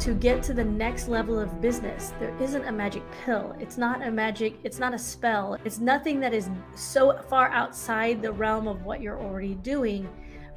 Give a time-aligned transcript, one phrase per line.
[0.00, 3.56] to get to the next level of business, there isn't a magic pill.
[3.58, 5.56] It's not a magic, it's not a spell.
[5.64, 10.08] It's nothing that is so far outside the realm of what you're already doing,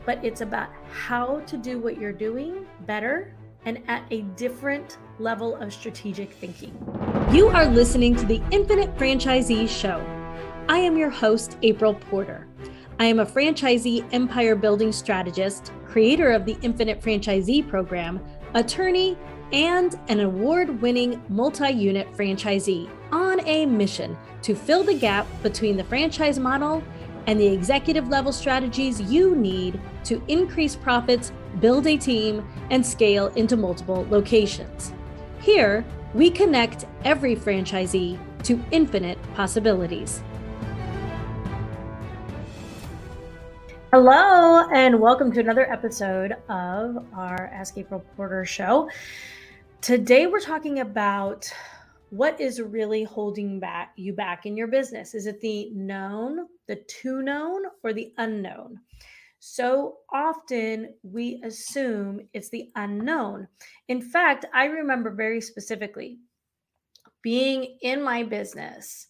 [0.06, 3.34] but it's about how to do what you're doing better
[3.66, 6.74] and at a different level of strategic thinking.
[7.32, 10.06] You are listening to the Infinite Franchisee Show.
[10.68, 12.48] I am your host, April Porter.
[13.00, 18.20] I am a franchisee empire building strategist, creator of the Infinite Franchisee Program,
[18.54, 19.18] attorney,
[19.52, 25.76] and an award winning multi unit franchisee on a mission to fill the gap between
[25.76, 26.84] the franchise model
[27.28, 33.28] and the executive level strategies you need to increase profits, build a team, and scale
[33.36, 34.94] into multiple locations.
[35.42, 40.24] Here, we connect every franchisee to infinite possibilities.
[43.92, 48.88] Hello, and welcome to another episode of our Ask April Porter show.
[49.82, 51.52] Today, we're talking about
[52.12, 55.16] what is really holding back you back in your business.
[55.16, 58.80] Is it the known, the too known, or the unknown?
[59.40, 63.48] So often we assume it's the unknown.
[63.88, 66.20] In fact, I remember very specifically
[67.24, 69.08] being in my business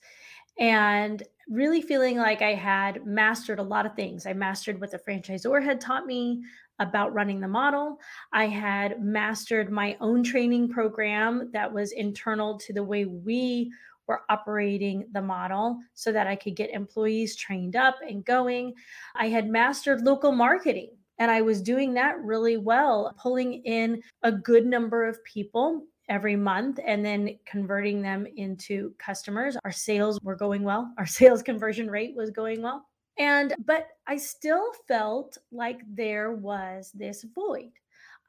[0.57, 4.25] and really feeling like I had mastered a lot of things.
[4.25, 6.43] I mastered what the franchisor had taught me
[6.79, 7.97] about running the model.
[8.31, 13.71] I had mastered my own training program that was internal to the way we
[14.07, 18.73] were operating the model so that I could get employees trained up and going.
[19.15, 24.31] I had mastered local marketing and I was doing that really well, pulling in a
[24.31, 29.55] good number of people every month and then converting them into customers.
[29.63, 30.91] Our sales were going well.
[30.97, 32.85] Our sales conversion rate was going well.
[33.17, 37.71] And, but I still felt like there was this void.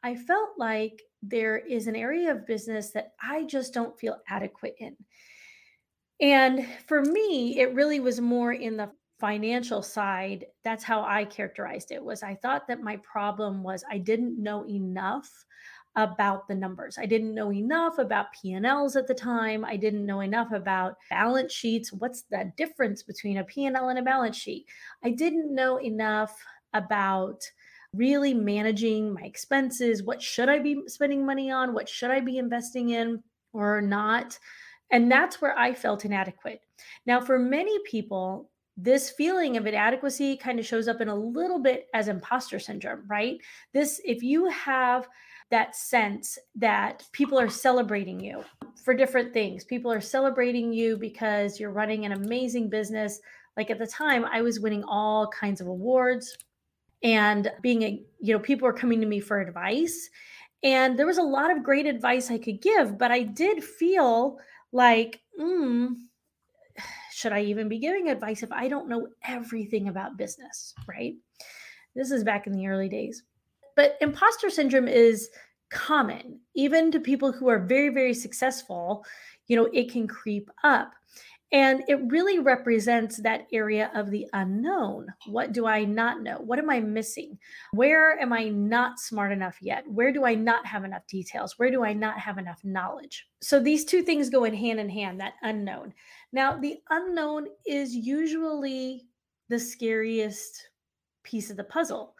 [0.03, 4.75] I felt like there is an area of business that I just don't feel adequate
[4.79, 4.97] in.
[6.21, 8.91] And for me, it really was more in the
[9.21, 10.47] financial side.
[10.65, 14.67] That's how I characterized it was I thought that my problem was I didn't know
[14.67, 15.31] enough
[15.97, 16.99] about the numbers.
[16.99, 19.65] I didn't know enough about P&Ls at the time.
[19.65, 21.93] I didn't know enough about balance sheets.
[21.93, 24.67] What's the difference between a P&L and a balance sheet?
[25.05, 26.37] I didn't know enough
[26.75, 27.43] about
[27.93, 30.03] really managing my expenses.
[30.03, 31.75] What should I be spending money on?
[31.75, 33.23] What should I be investing in
[33.53, 34.39] or not?
[34.93, 36.63] And that's where I felt inadequate.
[37.07, 38.49] Now, for many people,
[38.83, 43.03] this feeling of inadequacy kind of shows up in a little bit as imposter syndrome,
[43.07, 43.39] right?
[43.73, 45.09] This, if you have
[45.51, 48.45] that sense that people are celebrating you
[48.85, 49.65] for different things.
[49.65, 53.21] People are celebrating you because you're running an amazing business.
[53.57, 56.39] Like at the time, I was winning all kinds of awards
[57.03, 60.09] and being a, you know, people were coming to me for advice.
[60.63, 64.39] And there was a lot of great advice I could give, but I did feel
[64.73, 65.95] like, hmm,
[67.21, 70.75] should I even be giving advice if I don't know everything about business?
[70.89, 71.15] Right.
[71.95, 73.25] This is back in the early days.
[73.77, 75.29] But imposter syndrome is
[75.71, 79.05] common, even to people who are very, very successful.
[79.49, 80.93] You know, it can creep up.
[81.53, 85.09] And it really represents that area of the unknown.
[85.27, 86.39] What do I not know?
[86.39, 87.39] What am I missing?
[87.73, 89.85] Where am I not smart enough yet?
[89.89, 91.59] Where do I not have enough details?
[91.59, 93.27] Where do I not have enough knowledge?
[93.43, 95.93] So these two things go in hand in hand that unknown.
[96.33, 99.07] Now, the unknown is usually
[99.49, 100.69] the scariest
[101.25, 102.15] piece of the puzzle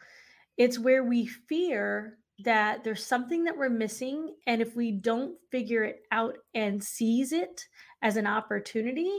[0.61, 4.35] it's where we fear that there's something that we're missing.
[4.47, 7.67] And if we don't figure it out and seize it
[8.01, 9.11] as an opportunity,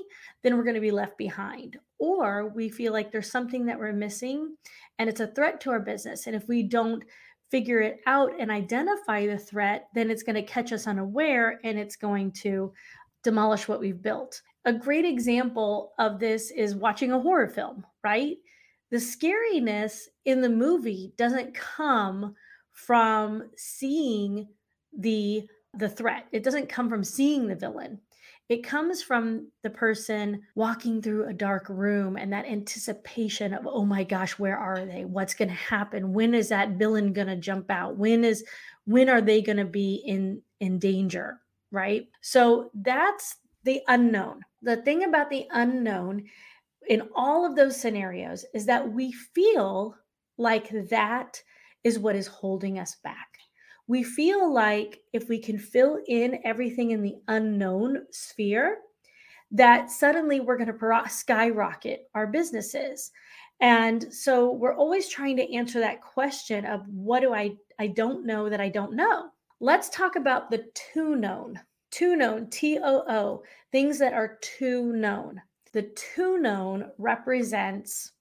[0.43, 1.79] then we're going to be left behind.
[1.99, 4.57] Or we feel like there's something that we're missing
[4.99, 6.27] and it's a threat to our business.
[6.27, 7.05] And if we don't
[7.51, 11.79] figure it out and identify the threat, then it's going to catch us unaware and
[11.79, 12.73] it's going to
[13.23, 14.41] demolish what we've built.
[14.65, 18.37] A great example of this is watching a horror film, right?
[18.93, 22.35] the scariness in the movie doesn't come
[22.73, 24.49] from seeing
[24.97, 26.27] the the threat.
[26.33, 27.99] It doesn't come from seeing the villain.
[28.49, 33.87] It comes from the person walking through a dark room and that anticipation of oh
[33.87, 35.05] my gosh where are they?
[35.05, 36.13] What's going to happen?
[36.13, 37.97] When is that villain going to jump out?
[37.97, 38.45] When is
[38.85, 41.41] when are they going to be in in danger?
[41.71, 42.09] Right?
[42.21, 44.43] So that's the unknown.
[44.61, 46.25] The thing about the unknown
[46.89, 49.97] in all of those scenarios is that we feel
[50.37, 51.43] like that
[51.85, 53.29] is what is holding us back.
[53.89, 58.79] We feel like if we can fill in everything in the unknown sphere,
[59.51, 63.11] that suddenly we're going to skyrocket our businesses.
[63.61, 68.25] And so we're always trying to answer that question of what do I I don't
[68.25, 69.31] know that I don't know.
[69.61, 71.59] let's talk about the too known.
[71.91, 75.41] Too known, T O O, things that are too known.
[75.73, 75.83] The
[76.15, 78.13] too known represents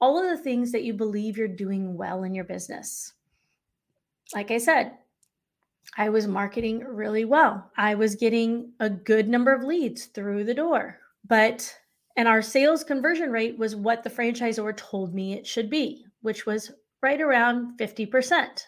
[0.00, 3.12] all of the things that you believe you're doing well in your business.
[4.34, 4.92] Like I said,
[5.96, 7.70] I was marketing really well.
[7.76, 10.98] I was getting a good number of leads through the door.
[11.26, 11.74] But
[12.16, 16.46] and our sales conversion rate was what the franchisor told me it should be, which
[16.46, 18.64] was right around 50%.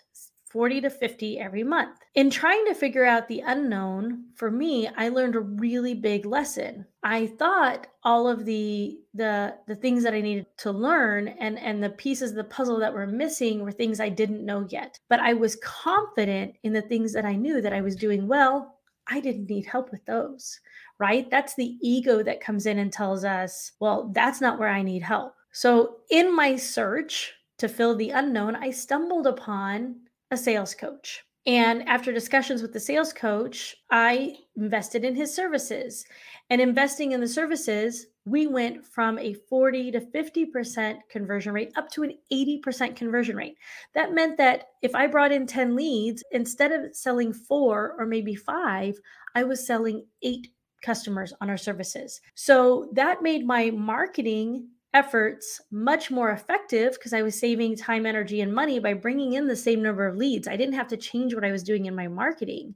[0.50, 1.98] 40 to 50 every month.
[2.16, 6.86] In trying to figure out the unknown, for me, I learned a really big lesson.
[7.04, 11.82] I thought all of the the the things that I needed to learn and and
[11.82, 14.98] the pieces of the puzzle that were missing were things I didn't know yet.
[15.08, 18.78] But I was confident in the things that I knew that I was doing well.
[19.06, 20.58] I didn't need help with those.
[20.98, 21.30] Right?
[21.30, 25.02] That's the ego that comes in and tells us, well, that's not where I need
[25.02, 25.34] help.
[25.52, 29.96] So, in my search to fill the unknown, I stumbled upon
[30.30, 31.24] a sales coach.
[31.46, 36.04] And after discussions with the sales coach, I invested in his services.
[36.50, 41.90] And investing in the services, we went from a 40 to 50% conversion rate up
[41.92, 43.56] to an 80% conversion rate.
[43.94, 48.34] That meant that if I brought in 10 leads, instead of selling four or maybe
[48.34, 48.96] five,
[49.34, 50.48] I was selling eight
[50.82, 52.20] customers on our services.
[52.34, 58.40] So that made my marketing efforts much more effective because I was saving time, energy,
[58.40, 60.48] and money by bringing in the same number of leads.
[60.48, 62.74] I didn't have to change what I was doing in my marketing.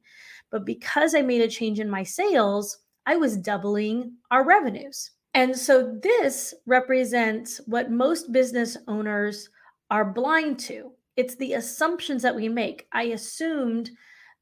[0.51, 5.11] But because I made a change in my sales, I was doubling our revenues.
[5.35, 9.49] And so this represents what most business owners
[9.91, 10.93] are blind to.
[11.17, 12.87] It's the assumptions that we make.
[12.93, 13.91] I assumed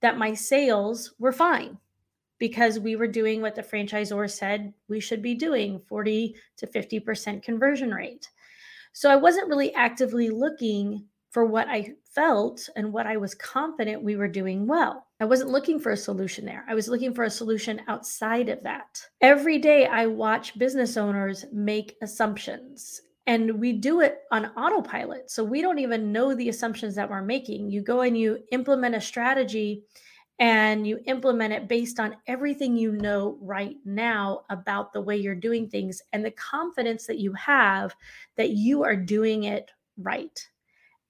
[0.02, 1.78] that my sales were fine
[2.42, 7.40] because we were doing what the franchisor said we should be doing 40 to 50%
[7.40, 8.28] conversion rate.
[8.92, 14.02] So I wasn't really actively looking for what I felt and what I was confident
[14.02, 15.06] we were doing well.
[15.20, 16.64] I wasn't looking for a solution there.
[16.68, 19.00] I was looking for a solution outside of that.
[19.20, 25.30] Every day I watch business owners make assumptions and we do it on autopilot.
[25.30, 27.70] So we don't even know the assumptions that we're making.
[27.70, 29.84] You go and you implement a strategy
[30.42, 35.36] and you implement it based on everything you know right now about the way you're
[35.36, 37.94] doing things and the confidence that you have
[38.36, 40.44] that you are doing it right.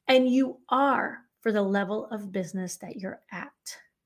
[0.07, 3.49] And you are for the level of business that you're at.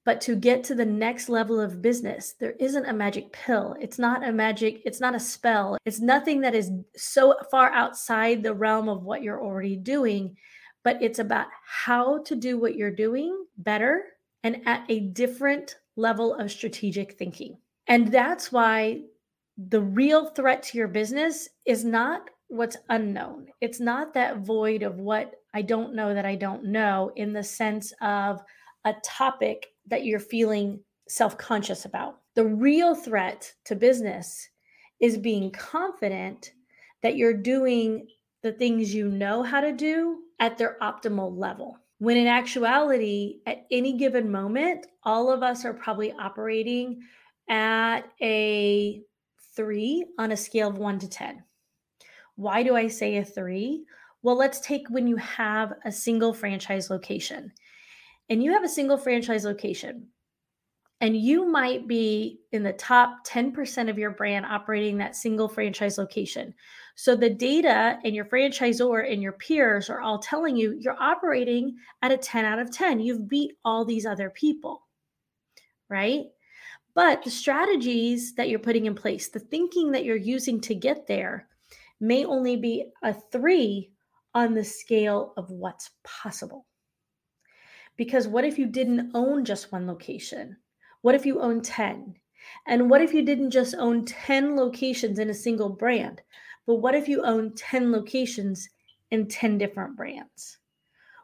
[0.04, 3.74] But to get to the next level of business, there isn't a magic pill.
[3.80, 5.76] It's not a magic, it's not a spell.
[5.84, 10.36] It's nothing that is so far outside the realm of what you're already doing,
[10.84, 14.04] but it's about how to do what you're doing better
[14.42, 17.58] and at a different level of strategic thinking.
[17.88, 19.02] And that's why
[19.56, 23.48] the real threat to your business is not what's unknown.
[23.60, 27.42] It's not that void of what I don't know that I don't know in the
[27.42, 28.42] sense of
[28.84, 32.18] a topic that you're feeling self conscious about.
[32.34, 34.48] The real threat to business
[35.00, 36.52] is being confident
[37.02, 38.06] that you're doing
[38.42, 41.78] the things you know how to do at their optimal level.
[41.98, 47.00] When in actuality, at any given moment, all of us are probably operating
[47.48, 49.02] at a
[49.54, 51.42] three on a scale of one to 10.
[52.34, 53.84] Why do I say a three?
[54.22, 57.52] Well, let's take when you have a single franchise location
[58.28, 60.08] and you have a single franchise location
[61.00, 65.98] and you might be in the top 10% of your brand operating that single franchise
[65.98, 66.54] location.
[66.96, 71.76] So the data and your franchisor and your peers are all telling you you're operating
[72.00, 73.00] at a 10 out of 10.
[73.00, 74.82] You've beat all these other people,
[75.90, 76.24] right?
[76.94, 81.06] But the strategies that you're putting in place, the thinking that you're using to get
[81.06, 81.48] there,
[82.00, 83.92] may only be a three
[84.34, 86.64] on the scale of what's possible.
[87.98, 90.56] Because what if you didn't own just one location?
[91.02, 92.14] What if you own 10?
[92.66, 96.22] And what if you didn't just own 10 locations in a single brand?
[96.66, 98.68] But what if you own 10 locations
[99.10, 100.58] in 10 different brands?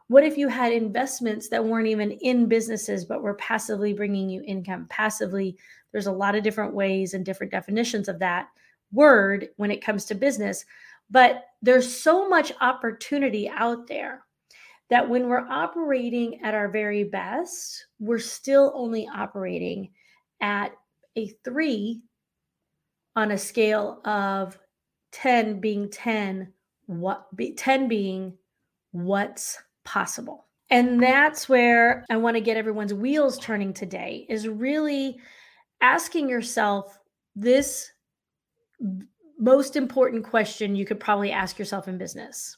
[0.07, 4.43] What if you had investments that weren't even in businesses, but were passively bringing you
[4.45, 4.87] income?
[4.89, 5.57] Passively,
[5.91, 8.47] there's a lot of different ways and different definitions of that
[8.91, 10.65] word when it comes to business.
[11.09, 14.23] But there's so much opportunity out there
[14.89, 19.89] that when we're operating at our very best, we're still only operating
[20.41, 20.73] at
[21.15, 22.01] a three
[23.15, 24.57] on a scale of
[25.13, 26.51] 10 being 10
[26.87, 28.33] what be 10 being
[28.91, 30.45] what's possible.
[30.69, 35.17] And that's where i want to get everyone's wheels turning today is really
[35.81, 36.99] asking yourself
[37.35, 37.91] this
[39.39, 42.57] most important question you could probably ask yourself in business.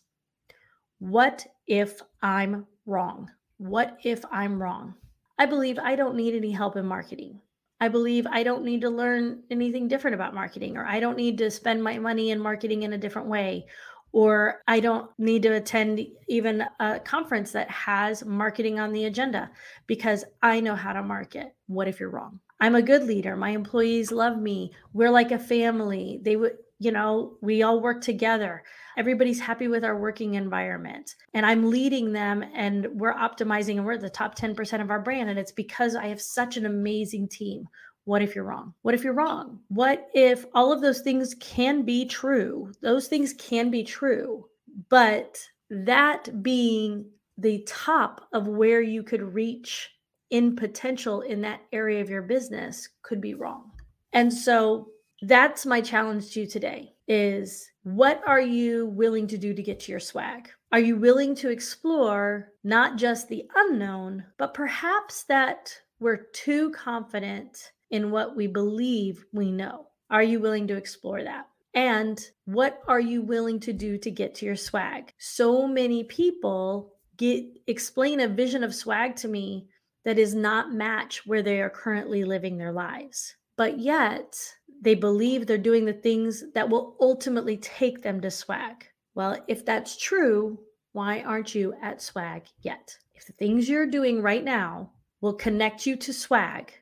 [1.00, 3.30] What if i'm wrong?
[3.58, 4.96] What if i'm wrong?
[5.38, 7.42] I believe I don't need any help in marketing.
[7.80, 11.38] I believe I don't need to learn anything different about marketing, or I don't need
[11.40, 13.66] to spend my money in marketing in a different way,
[14.14, 19.52] or I don't need to attend even a conference that has marketing on the agenda
[19.88, 21.54] because I know how to market.
[21.68, 22.40] What if you're wrong?
[22.62, 23.36] I'm a good leader.
[23.36, 24.72] My employees love me.
[24.94, 26.22] We're like a family.
[26.24, 28.64] They would, you know, we all work together.
[28.98, 31.16] Everybody's happy with our working environment.
[31.34, 35.02] And I'm leading them and we're optimizing and we're at the top 10% of our
[35.02, 35.30] brand.
[35.30, 37.68] And it's because I have such an amazing team.
[38.04, 38.74] What if you're wrong?
[38.82, 39.60] What if you're wrong?
[39.70, 42.72] What if all of those things can be true?
[42.82, 44.46] Those things can be true.
[44.90, 45.40] But
[45.70, 47.06] that being
[47.38, 49.90] the top of where you could reach
[50.30, 53.72] in potential in that area of your business could be wrong.
[54.14, 54.90] And so
[55.28, 59.80] that's my challenge to you today is what are you willing to do to get
[59.82, 60.50] to your swag?
[60.72, 67.72] Are you willing to explore not just the unknown, but perhaps that we're too confident
[67.90, 69.88] in what we believe we know?
[70.10, 71.48] Are you willing to explore that?
[71.74, 75.14] And what are you willing to do to get to your swag?
[75.18, 79.70] So many people get explain a vision of swag to me
[80.04, 83.36] that is not match where they are currently living their lives.
[83.58, 84.38] But yet,
[84.82, 88.86] they believe they're doing the things that will ultimately take them to swag.
[89.14, 90.60] Well, if that's true,
[90.92, 92.98] why aren't you at swag yet?
[93.16, 94.92] If the things you're doing right now
[95.22, 96.74] will connect you to swag,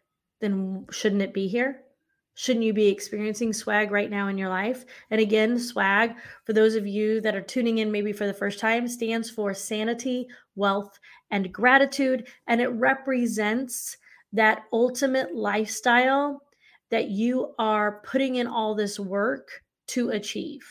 [0.41, 1.81] then shouldn't it be here?
[2.35, 4.85] Shouldn't you be experiencing swag right now in your life?
[5.11, 8.59] And again, swag, for those of you that are tuning in maybe for the first
[8.59, 12.27] time, stands for sanity, wealth, and gratitude.
[12.47, 13.97] And it represents
[14.31, 16.41] that ultimate lifestyle
[16.91, 19.49] that you are putting in all this work
[19.87, 20.61] to achieve.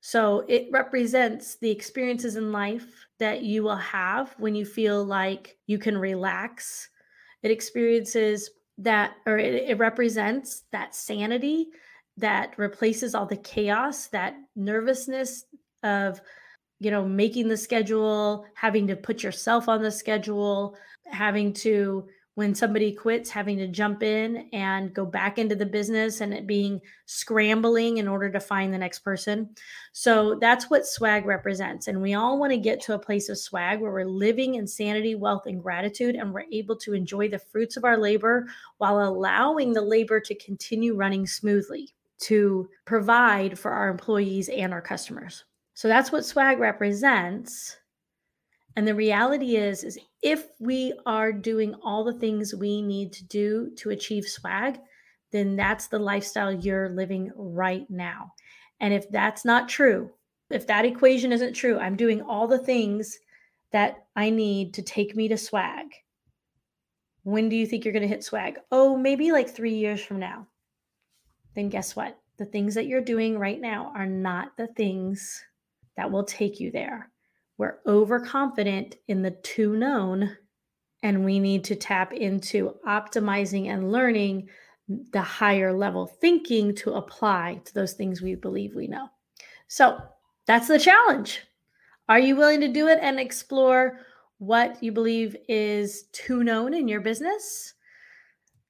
[0.00, 5.56] So it represents the experiences in life that you will have when you feel like
[5.66, 6.88] you can relax.
[7.42, 11.68] It experiences that or it, it represents that sanity
[12.16, 15.44] that replaces all the chaos that nervousness
[15.82, 16.20] of
[16.80, 22.54] you know making the schedule having to put yourself on the schedule having to when
[22.54, 26.80] somebody quits having to jump in and go back into the business and it being
[27.06, 29.48] scrambling in order to find the next person.
[29.92, 31.86] So that's what swag represents.
[31.86, 34.66] And we all want to get to a place of swag where we're living in
[34.66, 38.46] sanity, wealth, and gratitude, and we're able to enjoy the fruits of our labor
[38.78, 44.82] while allowing the labor to continue running smoothly to provide for our employees and our
[44.82, 45.44] customers.
[45.74, 47.76] So that's what swag represents.
[48.76, 53.24] And the reality is, is if we are doing all the things we need to
[53.26, 54.80] do to achieve swag,
[55.30, 58.32] then that's the lifestyle you're living right now.
[58.80, 60.10] And if that's not true,
[60.48, 63.18] if that equation isn't true, I'm doing all the things
[63.70, 65.88] that I need to take me to swag.
[67.24, 68.58] When do you think you're going to hit swag?
[68.72, 70.46] Oh, maybe like three years from now.
[71.54, 72.18] Then guess what?
[72.38, 75.44] The things that you're doing right now are not the things
[75.96, 77.10] that will take you there.
[77.56, 80.36] We're overconfident in the too known,
[81.02, 84.48] and we need to tap into optimizing and learning
[84.88, 89.08] the higher level thinking to apply to those things we believe we know.
[89.68, 89.98] So
[90.46, 91.40] that's the challenge.
[92.08, 94.00] Are you willing to do it and explore
[94.38, 97.74] what you believe is too known in your business?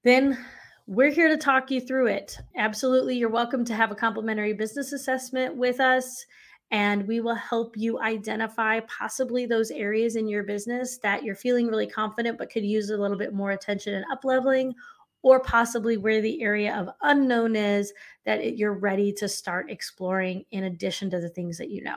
[0.04, 0.38] Then
[0.86, 2.38] we're here to talk you through it.
[2.56, 6.26] Absolutely, you're welcome to have a complimentary business assessment with us
[6.70, 11.68] and we will help you identify possibly those areas in your business that you're feeling
[11.68, 14.74] really confident but could use a little bit more attention and up leveling
[15.22, 17.92] or possibly where the area of unknown is
[18.24, 21.96] that it, you're ready to start exploring in addition to the things that you know.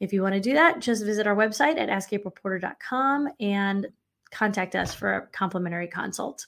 [0.00, 3.86] If you want to do that, just visit our website at askaprilporter.com and
[4.30, 6.46] contact us for a complimentary consult.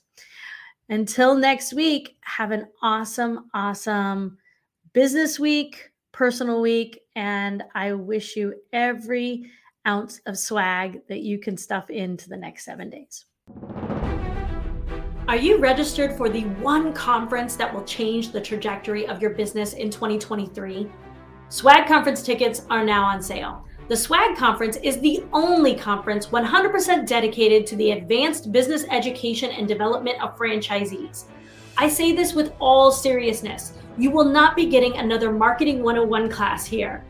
[0.88, 4.38] Until next week, have an awesome, awesome
[4.94, 9.50] business week personal week, and I wish you every
[9.86, 13.24] ounce of swag that you can stuff into the next seven days.
[15.28, 19.72] Are you registered for the one conference that will change the trajectory of your business
[19.72, 20.90] in 2023?
[21.48, 23.64] Swag conference tickets are now on sale.
[23.88, 29.68] The Swag Conference is the only conference 100% dedicated to the advanced business education and
[29.68, 31.24] development of franchisees.
[31.76, 33.72] I say this with all seriousness.
[33.96, 37.04] You will not be getting another Marketing 101 class here.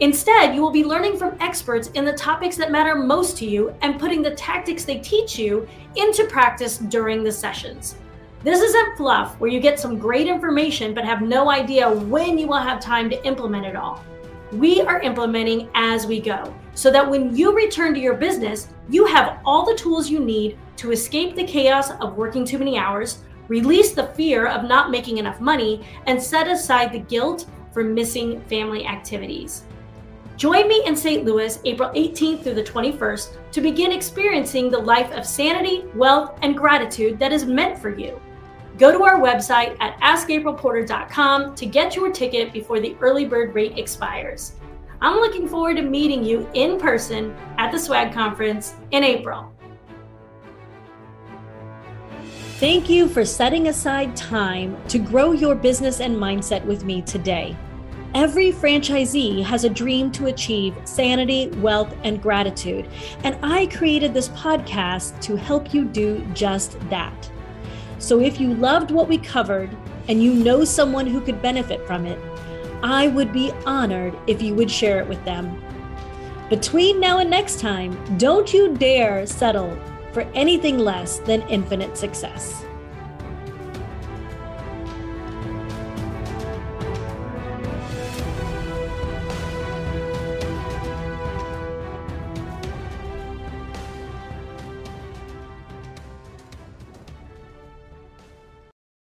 [0.00, 3.74] Instead, you will be learning from experts in the topics that matter most to you
[3.82, 7.96] and putting the tactics they teach you into practice during the sessions.
[8.42, 12.46] This isn't fluff where you get some great information but have no idea when you
[12.46, 14.04] will have time to implement it all.
[14.52, 19.06] We are implementing as we go so that when you return to your business, you
[19.06, 23.22] have all the tools you need to escape the chaos of working too many hours,
[23.48, 28.40] release the fear of not making enough money, and set aside the guilt for missing
[28.42, 29.64] family activities.
[30.36, 31.24] Join me in St.
[31.24, 36.56] Louis April 18th through the 21st to begin experiencing the life of sanity, wealth, and
[36.56, 38.20] gratitude that is meant for you.
[38.76, 43.78] Go to our website at askaprilporter.com to get your ticket before the early bird rate
[43.78, 44.54] expires.
[45.00, 49.53] I'm looking forward to meeting you in person at the SWAG conference in April.
[52.58, 57.56] Thank you for setting aside time to grow your business and mindset with me today.
[58.14, 62.88] Every franchisee has a dream to achieve sanity, wealth, and gratitude.
[63.24, 67.28] And I created this podcast to help you do just that.
[67.98, 72.06] So if you loved what we covered and you know someone who could benefit from
[72.06, 72.20] it,
[72.84, 75.60] I would be honored if you would share it with them.
[76.50, 79.76] Between now and next time, don't you dare settle
[80.14, 82.64] for anything less than infinite success.